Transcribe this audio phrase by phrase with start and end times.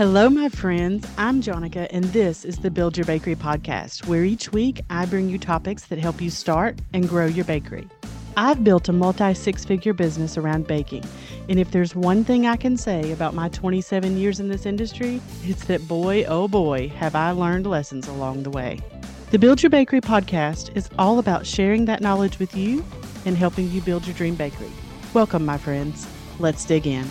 [0.00, 1.06] Hello, my friends.
[1.18, 5.28] I'm Jonica, and this is the Build Your Bakery podcast, where each week I bring
[5.28, 7.86] you topics that help you start and grow your bakery.
[8.34, 11.04] I've built a multi six figure business around baking,
[11.50, 15.20] and if there's one thing I can say about my 27 years in this industry,
[15.42, 18.80] it's that boy, oh boy, have I learned lessons along the way.
[19.32, 22.82] The Build Your Bakery podcast is all about sharing that knowledge with you
[23.26, 24.72] and helping you build your dream bakery.
[25.12, 26.06] Welcome, my friends.
[26.38, 27.06] Let's dig in.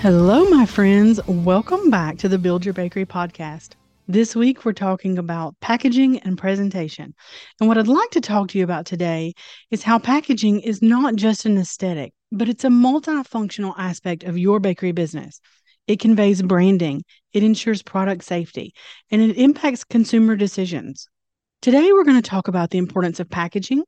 [0.00, 1.26] Hello, my friends.
[1.26, 3.70] Welcome back to the Build Your Bakery podcast.
[4.06, 7.14] This week, we're talking about packaging and presentation.
[7.58, 9.32] And what I'd like to talk to you about today
[9.70, 14.60] is how packaging is not just an aesthetic, but it's a multifunctional aspect of your
[14.60, 15.40] bakery business.
[15.86, 17.02] It conveys branding,
[17.32, 18.74] it ensures product safety,
[19.10, 21.08] and it impacts consumer decisions.
[21.62, 23.82] Today, we're going to talk about the importance of packaging,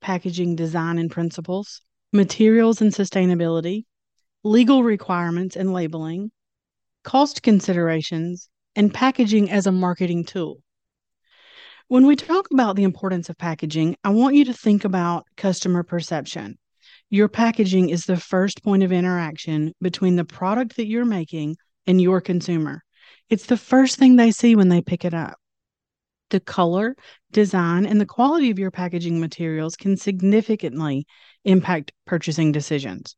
[0.00, 3.84] packaging design and principles, materials and sustainability,
[4.44, 6.30] legal requirements and labeling,
[7.04, 10.62] cost considerations, and packaging as a marketing tool.
[11.88, 15.82] When we talk about the importance of packaging, I want you to think about customer
[15.82, 16.56] perception.
[17.10, 21.56] Your packaging is the first point of interaction between the product that you're making
[21.86, 22.82] and your consumer.
[23.28, 25.34] It's the first thing they see when they pick it up.
[26.30, 26.96] The color,
[27.30, 31.04] design, and the quality of your packaging materials can significantly
[31.44, 33.16] impact purchasing decisions.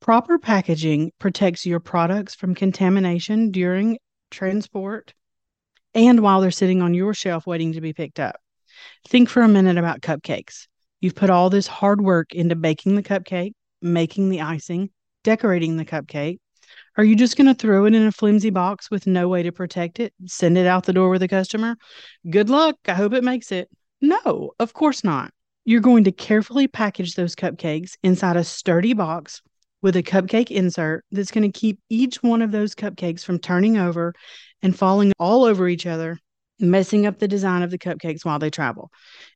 [0.00, 3.98] Proper packaging protects your products from contamination during
[4.30, 5.14] transport
[5.94, 8.36] and while they're sitting on your shelf waiting to be picked up.
[9.08, 10.68] Think for a minute about cupcakes.
[11.00, 14.90] You've put all this hard work into baking the cupcake, making the icing,
[15.24, 16.38] decorating the cupcake.
[16.96, 19.52] Are you just going to throw it in a flimsy box with no way to
[19.52, 21.76] protect it, send it out the door with a customer?
[22.28, 22.76] Good luck.
[22.86, 23.70] I hope it makes it.
[24.00, 25.32] No, of course not.
[25.64, 29.42] You're going to carefully package those cupcakes inside a sturdy box
[29.86, 33.78] with a cupcake insert that's going to keep each one of those cupcakes from turning
[33.78, 34.12] over
[34.60, 36.18] and falling all over each other,
[36.58, 38.90] messing up the design of the cupcakes while they travel.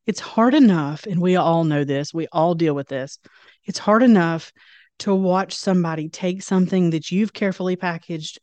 [0.09, 3.21] It's hard enough, and we all know this, we all deal with this.
[3.67, 4.51] It's hard enough
[4.99, 8.41] to watch somebody take something that you've carefully packaged,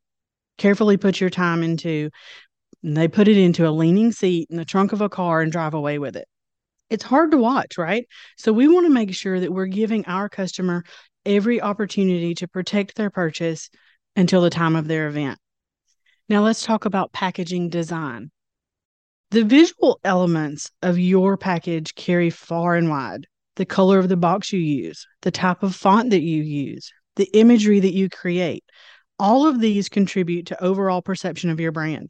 [0.57, 2.09] carefully put your time into,
[2.83, 5.51] and they put it into a leaning seat in the trunk of a car and
[5.51, 6.29] drive away with it
[6.89, 8.07] it's hard to watch, right?
[8.37, 10.83] So we want to make sure that we're giving our customer
[11.27, 13.69] every opportunity to protect their purchase
[14.15, 15.37] until the time of their event.
[16.29, 18.31] Now, let's talk about packaging design.
[19.31, 23.27] The visual elements of your package carry far and wide.
[23.57, 27.29] The color of the box you use, the type of font that you use, the
[27.33, 28.63] imagery that you create,
[29.19, 32.09] all of these contribute to overall perception of your brand.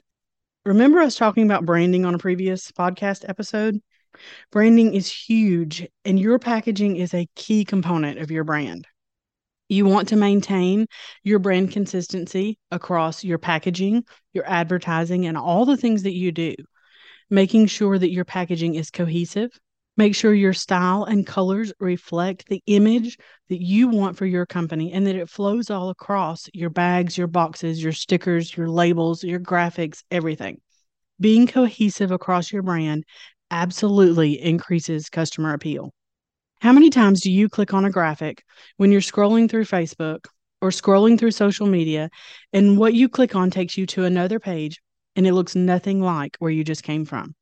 [0.65, 3.79] Remember us talking about branding on a previous podcast episode?
[4.51, 8.85] Branding is huge, and your packaging is a key component of your brand.
[9.69, 10.87] You want to maintain
[11.23, 16.55] your brand consistency across your packaging, your advertising, and all the things that you do.
[17.29, 19.51] Making sure that your packaging is cohesive.
[19.97, 23.17] Make sure your style and colors reflect the image
[23.49, 27.27] that you want for your company and that it flows all across your bags, your
[27.27, 30.61] boxes, your stickers, your labels, your graphics, everything.
[31.19, 33.03] Being cohesive across your brand
[33.49, 35.91] absolutely increases customer appeal.
[36.59, 38.43] How many times do you click on a graphic
[38.77, 40.25] when you're scrolling through Facebook
[40.59, 42.09] or scrolling through social media
[42.51, 44.81] and what you click on takes you to another page
[45.15, 47.35] and it looks nothing like where you just came from?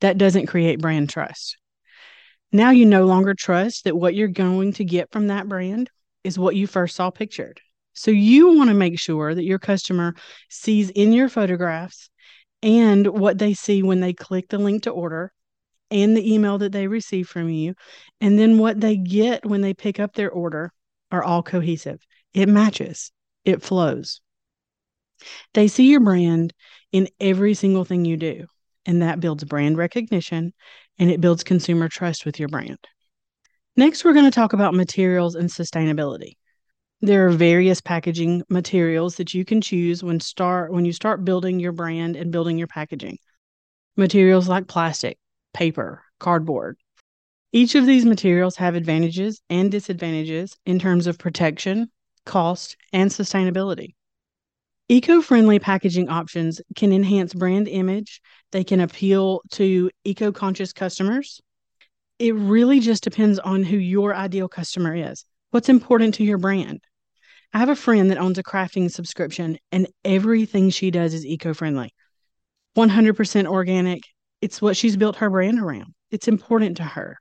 [0.00, 1.56] That doesn't create brand trust.
[2.52, 5.90] Now you no longer trust that what you're going to get from that brand
[6.22, 7.60] is what you first saw pictured.
[7.92, 10.14] So you want to make sure that your customer
[10.48, 12.08] sees in your photographs
[12.62, 15.32] and what they see when they click the link to order
[15.90, 17.74] and the email that they receive from you,
[18.20, 20.72] and then what they get when they pick up their order
[21.10, 22.00] are all cohesive.
[22.32, 23.12] It matches,
[23.44, 24.20] it flows.
[25.54, 26.52] They see your brand
[26.92, 28.46] in every single thing you do,
[28.86, 30.52] and that builds brand recognition
[30.98, 32.78] and it builds consumer trust with your brand.
[33.76, 36.34] Next, we're going to talk about materials and sustainability.
[37.00, 41.58] There are various packaging materials that you can choose when start when you start building
[41.58, 43.16] your brand and building your packaging.
[43.96, 45.18] Materials like plastic,
[45.52, 46.76] paper, cardboard.
[47.52, 51.90] Each of these materials have advantages and disadvantages in terms of protection,
[52.24, 53.94] cost, and sustainability.
[54.88, 58.20] Eco friendly packaging options can enhance brand image,
[58.50, 61.40] they can appeal to eco conscious customers.
[62.18, 65.24] It really just depends on who your ideal customer is.
[65.50, 66.80] What's important to your brand?
[67.52, 71.54] I have a friend that owns a crafting subscription, and everything she does is eco
[71.54, 71.92] friendly
[72.76, 74.02] 100% organic,
[74.40, 75.94] it's what she's built her brand around.
[76.10, 77.18] It's important to her.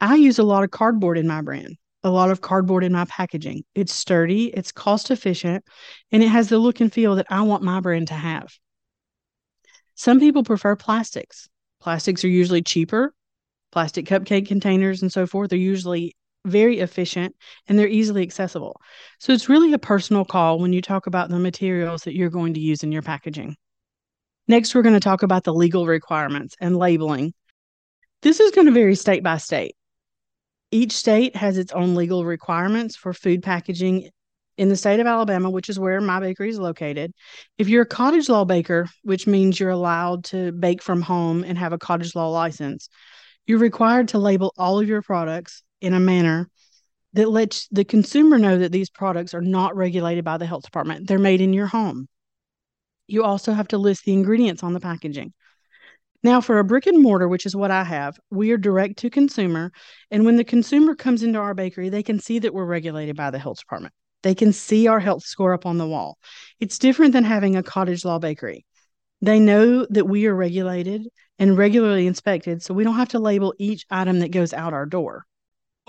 [0.00, 1.76] I use a lot of cardboard in my brand.
[2.02, 3.62] a lot of cardboard in my packaging.
[3.74, 5.64] It's sturdy, it's cost efficient,
[6.10, 8.48] and it has the look and feel that I want my brand to have.
[9.94, 11.48] Some people prefer plastics.
[11.80, 13.12] Plastics are usually cheaper.
[13.72, 16.16] Plastic cupcake containers and so forth are usually
[16.46, 17.36] very efficient
[17.68, 18.80] and they're easily accessible.
[19.18, 22.54] So it's really a personal call when you talk about the materials that you're going
[22.54, 23.56] to use in your packaging.
[24.50, 27.34] Next, we're going to talk about the legal requirements and labeling.
[28.22, 29.76] This is going to vary state by state.
[30.72, 34.10] Each state has its own legal requirements for food packaging.
[34.58, 37.12] In the state of Alabama, which is where my bakery is located,
[37.58, 41.56] if you're a cottage law baker, which means you're allowed to bake from home and
[41.56, 42.88] have a cottage law license,
[43.46, 46.50] you're required to label all of your products in a manner
[47.12, 51.06] that lets the consumer know that these products are not regulated by the health department.
[51.06, 52.08] They're made in your home.
[53.10, 55.32] You also have to list the ingredients on the packaging.
[56.22, 59.10] Now, for a brick and mortar, which is what I have, we are direct to
[59.10, 59.72] consumer.
[60.12, 63.30] And when the consumer comes into our bakery, they can see that we're regulated by
[63.30, 63.94] the health department.
[64.22, 66.18] They can see our health score up on the wall.
[66.60, 68.64] It's different than having a cottage law bakery.
[69.22, 71.08] They know that we are regulated
[71.40, 74.86] and regularly inspected, so we don't have to label each item that goes out our
[74.86, 75.26] door.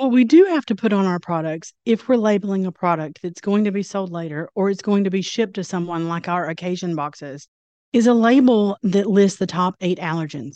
[0.02, 3.40] What we do have to put on our products, if we're labeling a product that's
[3.40, 6.50] going to be sold later or it's going to be shipped to someone like our
[6.50, 7.48] occasion boxes,
[7.94, 10.56] is a label that lists the top eight allergens.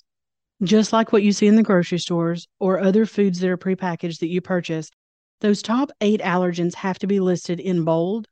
[0.63, 4.17] Just like what you see in the grocery stores or other foods that are prepackaged
[4.17, 4.89] that you purchase,
[5.41, 8.25] those top eight allergens have to be listed in bold,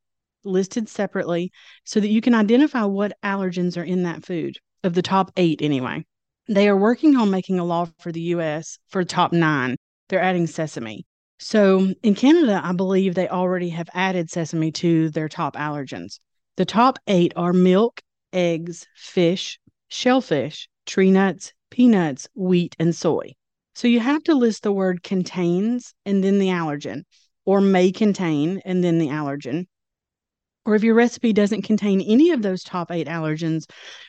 [0.44, 1.52] listed separately,
[1.84, 5.62] so that you can identify what allergens are in that food, of the top eight
[5.62, 6.04] anyway.
[6.48, 9.76] They are working on making a law for the US for top nine.
[10.14, 11.08] They're adding sesame.
[11.40, 16.20] So in Canada, I believe they already have added sesame to their top allergens.
[16.56, 18.00] The top eight are milk,
[18.32, 23.34] eggs, fish, shellfish, tree nuts, peanuts, wheat, and soy.
[23.74, 27.06] So you have to list the word contains and then the allergen,
[27.44, 29.66] or may contain and then the allergen.
[30.66, 33.66] Or if your recipe doesn't contain any of those top eight allergens,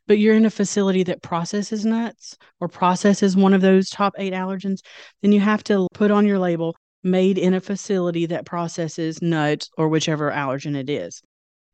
[0.07, 4.33] but you're in a facility that processes nuts or processes one of those top eight
[4.33, 4.79] allergens,
[5.23, 9.69] then you have to put on your label made in a facility that processes nuts
[9.77, 11.21] or whichever allergen it is.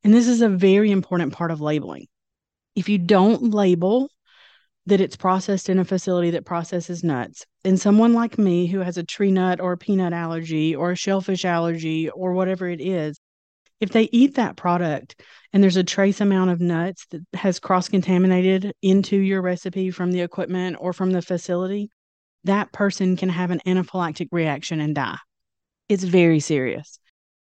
[0.02, 2.06] And this is a very important part of labeling
[2.74, 4.08] if you don't label
[4.86, 8.96] that it's processed in a facility that processes nuts, and someone like me who has
[8.96, 13.19] a tree nut or a peanut allergy or a shellfish allergy or whatever it is,
[13.80, 15.20] if they eat that product
[15.52, 20.12] and there's a trace amount of nuts that has cross contaminated into your recipe from
[20.12, 21.90] the equipment or from the facility,
[22.44, 25.18] that person can have an anaphylactic reaction and die.
[25.88, 26.98] It's very serious.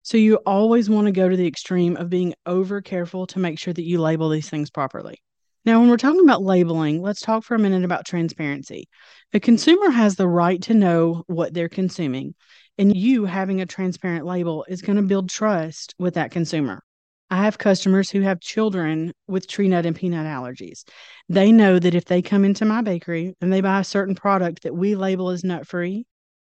[0.01, 3.57] So you always want to go to the extreme of being over careful to make
[3.57, 5.21] sure that you label these things properly.
[5.65, 8.89] Now, when we're talking about labeling, let's talk for a minute about transparency.
[9.31, 12.35] The consumer has the right to know what they're consuming,
[12.77, 16.81] and you having a transparent label is going to build trust with that consumer.
[17.29, 20.83] I have customers who have children with tree nut and peanut allergies.
[21.29, 24.63] They know that if they come into my bakery and they buy a certain product
[24.63, 26.05] that we label as nut free,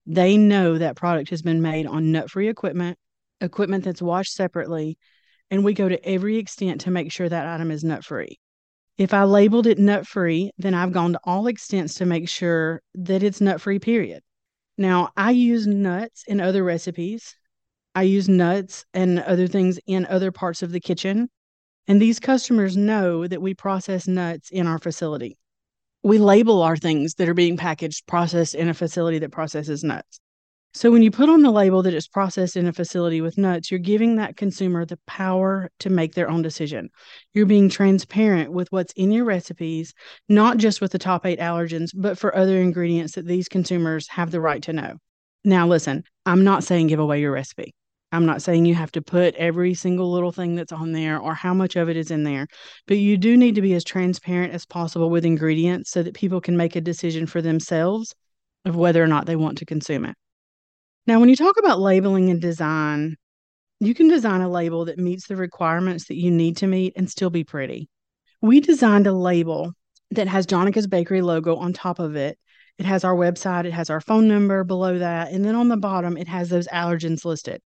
[0.06, 2.96] they know that product has been made on nut free equipment
[3.40, 4.98] equipment that's washed separately,
[5.50, 8.38] and we go to every extent to make sure that item is nut free.
[8.96, 12.82] If I labeled it nut free, then I've gone to all extents to make sure
[12.94, 14.22] that it's nut free, period.
[14.78, 17.34] Now, I use nuts in other recipes.
[17.96, 21.28] I use nuts and other things in other parts of the kitchen.
[21.88, 25.36] And these customers know that we process nuts in our facility.
[26.04, 30.20] We label our things that are being packaged, processed in a facility that processes nuts.
[30.74, 33.70] So when you put on the label that it's processed in a facility with nuts,
[33.70, 36.90] you're giving that consumer the power to make their own decision.
[37.32, 39.94] You're being transparent with what's in your recipes,
[40.28, 44.30] not just with the top 8 allergens, but for other ingredients that these consumers have
[44.30, 44.94] the right to know.
[45.42, 47.74] Now listen, I'm not saying give away your recipe.
[48.12, 51.34] I'm not saying you have to put every single little thing that's on there or
[51.34, 52.46] how much of it is in there,
[52.86, 56.40] but you do need to be as transparent as possible with ingredients so that people
[56.40, 58.14] can make a decision for themselves
[58.64, 60.14] of whether or not they want to consume it.
[61.08, 63.16] Now, when you talk about labeling and design,
[63.80, 67.08] you can design a label that meets the requirements that you need to meet and
[67.08, 67.88] still be pretty.
[68.42, 69.72] We designed a label
[70.10, 72.38] that has Jonica's Bakery logo on top of it.
[72.76, 75.78] It has our website, it has our phone number below that, and then on the
[75.78, 77.62] bottom, it has those allergens listed.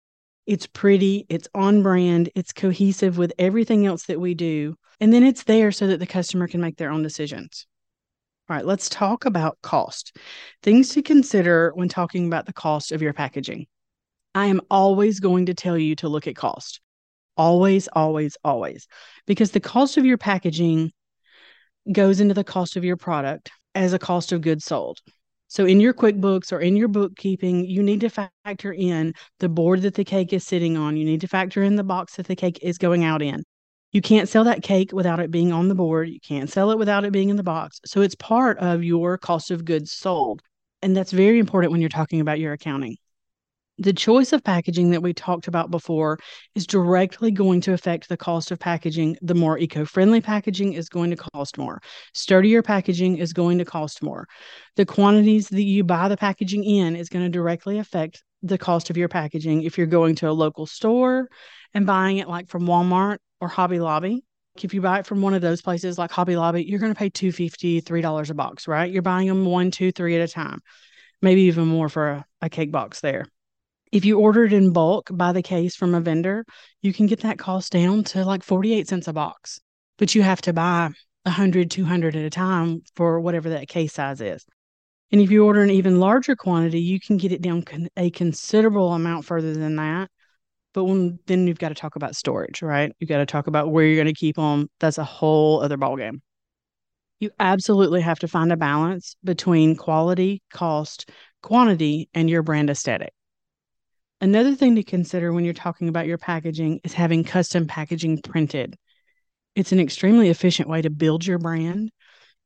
[0.47, 4.73] It's pretty, it's on brand, it's cohesive with everything else that we do.
[4.99, 7.67] And then it's there so that the customer can make their own decisions.
[8.49, 10.15] All right, let's talk about cost.
[10.63, 13.67] Things to consider when talking about the cost of your packaging.
[14.33, 16.79] I am always going to tell you to look at cost.
[17.35, 18.87] Always, always, always.
[19.25, 20.93] Because the cost of your packaging
[21.91, 24.99] goes into the cost of your product as a cost of goods sold.
[25.49, 29.81] So, in your QuickBooks or in your bookkeeping, you need to factor in the board
[29.81, 30.95] that the cake is sitting on.
[30.95, 33.43] You need to factor in the box that the cake is going out in.
[33.91, 36.09] You can't sell that cake without it being on the board.
[36.09, 37.79] You can't sell it without it being in the box.
[37.85, 40.41] So, it's part of your cost of goods sold.
[40.81, 42.97] And that's very important when you're talking about your accounting
[43.79, 46.17] the choice of packaging that we talked about before
[46.55, 49.17] is directly going to affect the cost of packaging.
[49.21, 51.79] The more eco friendly packaging is going to cost more.
[52.13, 54.27] Sturdier packaging is going to cost more.
[54.75, 58.89] The quantities that you buy the packaging in is going to directly affect the cost
[58.89, 59.63] of your packaging.
[59.63, 61.29] If you're going to a local store
[61.73, 64.23] and buying it like from Walmart or Hobby Lobby,
[64.61, 66.97] if you buy it from one of those places like Hobby Lobby, you're going to
[66.97, 68.91] pay $2.50, $3 a box, right?
[68.91, 70.59] You're buying them one, two, three at a time,
[71.21, 73.27] maybe even more for a, a cake box there
[73.91, 76.45] if you order it in bulk by the case from a vendor,
[76.81, 79.59] you can get that cost down to like 48 cents a box.
[79.97, 80.89] But you have to buy
[81.23, 84.45] 100, 200 at a time for whatever that case size is.
[85.11, 88.09] And if you order an even larger quantity, you can get it down con- a
[88.09, 90.09] considerable amount further than that.
[90.73, 92.91] But when then you've got to talk about storage, right?
[92.99, 94.69] You've got to talk about where you're going to keep them.
[94.79, 96.19] That's a whole other ballgame.
[97.19, 101.09] You absolutely have to find a balance between quality, cost,
[101.41, 103.11] quantity, and your brand aesthetic.
[104.19, 108.75] Another thing to consider when you're talking about your packaging is having custom packaging printed.
[109.55, 111.91] It's an extremely efficient way to build your brand.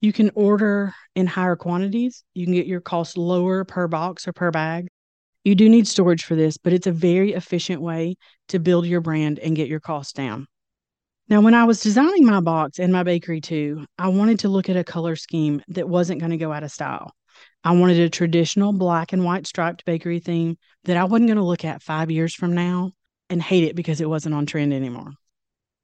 [0.01, 4.34] You can order in higher quantities, you can get your cost lower per box or
[4.34, 4.88] per bag.
[5.43, 8.15] You do need storage for this, but it's a very efficient way
[8.50, 10.48] to build your brand and get your costs down.
[11.29, 14.70] Now, when I was designing my box and my bakery too, I wanted to look
[14.70, 17.13] at a color scheme that wasn't going to go out of style.
[17.63, 21.43] I wanted a traditional black and white striped bakery theme that I wasn't going to
[21.43, 22.91] look at five years from now
[23.29, 25.13] and hate it because it wasn't on trend anymore.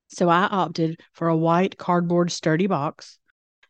[0.10, 3.20] So I opted for a white cardboard sturdy box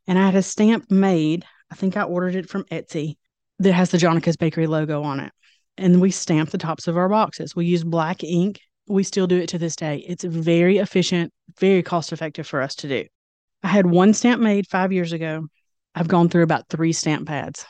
[0.08, 1.46] and I had a stamp made.
[1.72, 3.16] I think I ordered it from Etsy
[3.60, 5.32] that has the Jonica's Bakery logo on it.
[5.78, 7.56] And we stamp the tops of our boxes.
[7.56, 8.60] We use black ink.
[8.88, 10.04] We still do it to this day.
[10.08, 13.06] It's very efficient, very cost effective for us to do.
[13.64, 15.48] I had one stamp made five years ago.
[15.94, 17.66] I've gone through about three stamp pads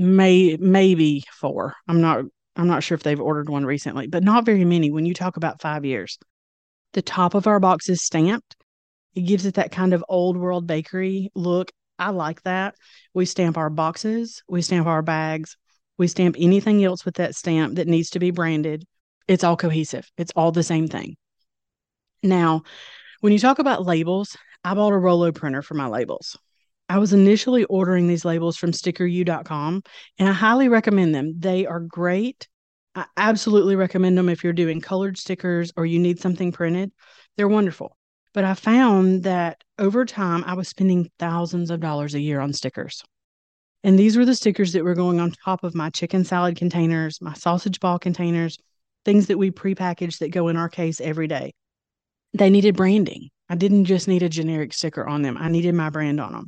[0.00, 1.74] may maybe four.
[1.86, 2.24] I'm not
[2.56, 5.36] I'm not sure if they've ordered one recently, but not very many when you talk
[5.36, 6.18] about 5 years.
[6.94, 8.56] The top of our box is stamped.
[9.14, 11.70] It gives it that kind of old world bakery look.
[12.00, 12.74] I like that.
[13.14, 15.56] We stamp our boxes, we stamp our bags,
[15.98, 18.86] we stamp anything else with that stamp that needs to be branded.
[19.28, 20.10] It's all cohesive.
[20.16, 21.16] It's all the same thing.
[22.22, 22.62] Now,
[23.20, 26.38] when you talk about labels, I bought a Rollo printer for my labels.
[26.88, 29.82] I was initially ordering these labels from stickeryou.com
[30.18, 31.34] and I highly recommend them.
[31.38, 32.48] They are great.
[32.94, 36.92] I absolutely recommend them if you're doing colored stickers or you need something printed.
[37.36, 37.96] They're wonderful.
[38.32, 42.52] But I found that over time, I was spending thousands of dollars a year on
[42.52, 43.02] stickers.
[43.82, 47.20] And these were the stickers that were going on top of my chicken salad containers,
[47.20, 48.58] my sausage ball containers,
[49.04, 51.52] things that we prepackaged that go in our case every day.
[52.34, 53.30] They needed branding.
[53.48, 56.46] I didn't just need a generic sticker on them, I needed my brand on them.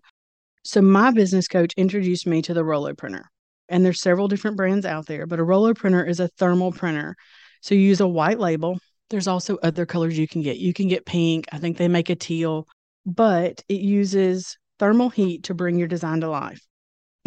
[0.64, 3.24] So my business coach introduced me to the Rollo printer.
[3.68, 7.16] And there's several different brands out there, but a Rollo printer is a thermal printer.
[7.62, 8.78] So you use a white label.
[9.12, 10.57] There's also other colors you can get.
[10.57, 11.45] You can get pink.
[11.52, 12.66] I think they make a teal,
[13.04, 16.66] but it uses thermal heat to bring your design to life.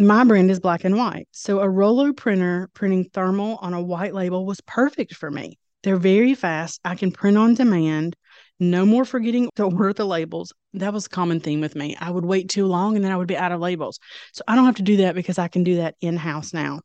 [0.00, 1.28] My brand is black and white.
[1.30, 5.58] So a Rollo printer printing thermal on a white label was perfect for me.
[5.84, 6.80] They're very fast.
[6.84, 8.16] I can print on demand.
[8.58, 10.52] No more forgetting to order the labels.
[10.74, 11.96] That was a common theme with me.
[12.00, 14.00] I would wait too long and then I would be out of labels.
[14.32, 16.80] So I don't have to do that because I can do that in house now.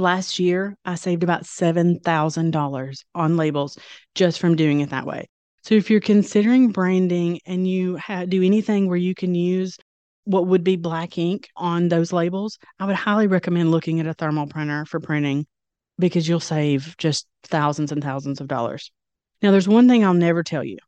[0.00, 3.78] Last year, I saved about $7,000 on labels
[4.14, 5.28] just from doing it that way.
[5.62, 9.76] So if you're considering branding and you ha- do anything where you can use
[10.24, 14.14] what would be black ink on those labels, I would highly recommend looking at a
[14.14, 15.46] thermal printer for printing
[15.98, 18.90] because you'll save just thousands and thousands of dollars.
[19.42, 20.78] Now, there's one thing I'll never tell you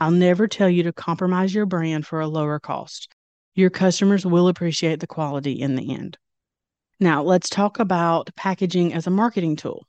[0.00, 3.14] I'll never tell you to compromise your brand for a lower cost.
[3.54, 6.18] Your customers will appreciate the quality in the end.
[7.02, 9.86] Now, let's talk about packaging as a marketing tool.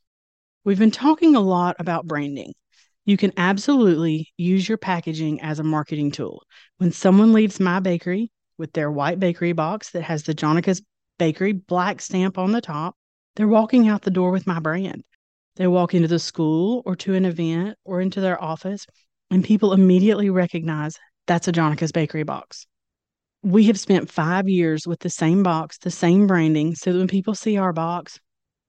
[0.63, 2.53] We've been talking a lot about branding.
[3.03, 6.43] You can absolutely use your packaging as a marketing tool.
[6.77, 10.81] When someone leaves my bakery with their white bakery box that has the Jonica's
[11.19, 12.95] Bakery black stamp on the top,
[13.35, 15.03] they're walking out the door with my brand.
[15.57, 18.87] They walk into the school or to an event or into their office
[19.29, 22.67] and people immediately recognize that's a Jonica's Bakery box.
[23.43, 27.33] We have spent five years with the same box, the same branding, so when people
[27.33, 28.19] see our box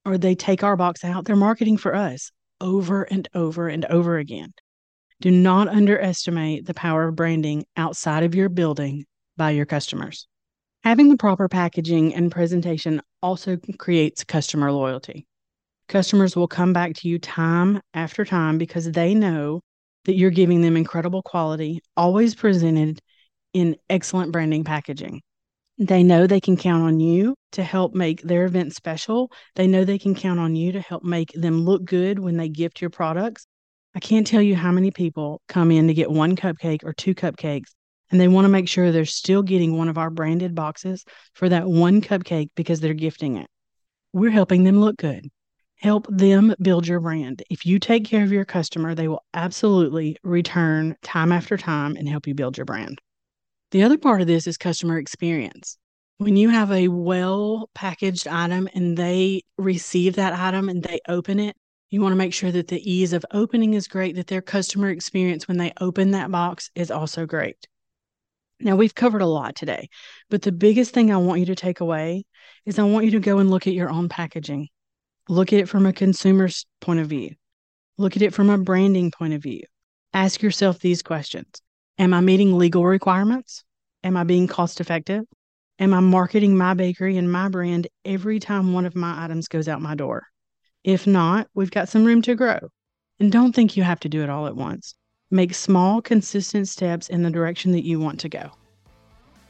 [0.07, 4.17] or they take our box out, they're marketing for us over and over and over
[4.17, 4.55] again.
[5.21, 9.05] Do not underestimate the power of branding outside of your building
[9.37, 10.27] by your customers.
[10.85, 15.27] Having the proper packaging and presentation also creates customer loyalty.
[15.87, 19.61] Customers will come back to you time after time because they know
[20.07, 23.01] that you're giving them incredible quality, always presented
[23.53, 25.23] in excellent branding packaging.
[25.79, 29.33] They know they can count on you to help make their event special.
[29.57, 32.49] They know they can count on you to help make them look good when they
[32.49, 33.47] gift your products.
[33.95, 37.15] I can't tell you how many people come in to get one cupcake or two
[37.15, 37.71] cupcakes
[38.13, 41.49] and they want to make sure they're still getting one of our branded boxes for
[41.49, 43.49] that one cupcake because they're gifting it.
[44.13, 45.29] We're helping them look good.
[45.77, 47.43] Help them build your brand.
[47.51, 52.09] If you take care of your customer, they will absolutely return time after time and
[52.09, 53.01] help you build your brand.
[53.73, 55.79] The other part of this is customer experience.
[56.19, 61.41] When you have a well packaged item and they receive that item and they open
[61.41, 61.57] it,
[61.89, 64.91] you want to make sure that the ease of opening is great, that their customer
[64.91, 67.67] experience when they open that box is also great.
[68.61, 69.89] Now, we've covered a lot today,
[70.29, 72.25] but the biggest thing I want you to take away
[72.67, 74.69] is I want you to go and look at your own packaging.
[75.31, 77.37] Look at it from a consumer's point of view.
[77.97, 79.63] Look at it from a branding point of view.
[80.13, 81.63] Ask yourself these questions
[82.03, 83.63] Am I meeting legal requirements?
[84.03, 85.23] Am I being cost effective?
[85.79, 89.69] Am I marketing my bakery and my brand every time one of my items goes
[89.69, 90.27] out my door?
[90.83, 92.59] If not, we've got some room to grow.
[93.21, 94.97] And don't think you have to do it all at once.
[95.31, 98.51] Make small, consistent steps in the direction that you want to go.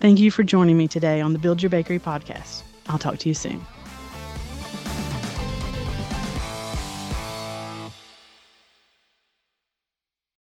[0.01, 2.65] Thank you for joining me today on the Build Your Bakery podcast.
[2.87, 3.65] I'll talk to you soon.